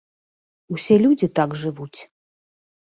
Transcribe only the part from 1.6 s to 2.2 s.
жывуць.